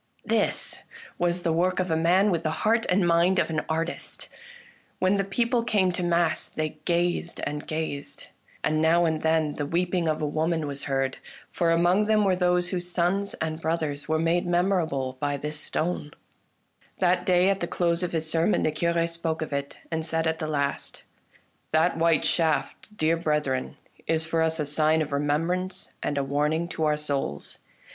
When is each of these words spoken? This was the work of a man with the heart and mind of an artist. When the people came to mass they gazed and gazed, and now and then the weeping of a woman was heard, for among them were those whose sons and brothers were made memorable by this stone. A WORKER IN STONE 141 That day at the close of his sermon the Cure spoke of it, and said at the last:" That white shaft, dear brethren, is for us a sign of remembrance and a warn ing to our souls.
This 0.25 0.79
was 1.19 1.43
the 1.43 1.53
work 1.53 1.79
of 1.79 1.91
a 1.91 1.95
man 1.95 2.31
with 2.31 2.41
the 2.41 2.49
heart 2.65 2.87
and 2.89 3.07
mind 3.07 3.37
of 3.37 3.51
an 3.51 3.61
artist. 3.69 4.29
When 4.97 5.17
the 5.17 5.23
people 5.23 5.61
came 5.61 5.91
to 5.91 6.01
mass 6.01 6.49
they 6.49 6.79
gazed 6.85 7.39
and 7.43 7.67
gazed, 7.67 8.29
and 8.63 8.81
now 8.81 9.05
and 9.05 9.21
then 9.21 9.53
the 9.57 9.65
weeping 9.67 10.07
of 10.07 10.19
a 10.19 10.25
woman 10.25 10.65
was 10.65 10.85
heard, 10.85 11.19
for 11.51 11.69
among 11.69 12.05
them 12.05 12.23
were 12.25 12.35
those 12.35 12.69
whose 12.69 12.89
sons 12.89 13.35
and 13.35 13.61
brothers 13.61 14.09
were 14.09 14.17
made 14.17 14.47
memorable 14.47 15.17
by 15.19 15.37
this 15.37 15.59
stone. 15.59 15.89
A 15.91 15.93
WORKER 15.93 16.07
IN 16.07 16.09
STONE 16.09 17.07
141 17.19 17.19
That 17.19 17.25
day 17.27 17.49
at 17.51 17.59
the 17.59 17.67
close 17.77 18.01
of 18.01 18.11
his 18.11 18.27
sermon 18.27 18.63
the 18.63 18.71
Cure 18.71 19.05
spoke 19.05 19.43
of 19.43 19.53
it, 19.53 19.77
and 19.91 20.03
said 20.03 20.25
at 20.25 20.39
the 20.39 20.47
last:" 20.47 21.03
That 21.73 21.99
white 21.99 22.25
shaft, 22.25 22.97
dear 22.97 23.17
brethren, 23.17 23.77
is 24.07 24.25
for 24.25 24.41
us 24.41 24.59
a 24.59 24.65
sign 24.65 25.03
of 25.03 25.11
remembrance 25.11 25.93
and 26.01 26.17
a 26.17 26.23
warn 26.23 26.53
ing 26.53 26.69
to 26.69 26.85
our 26.85 26.97
souls. 26.97 27.59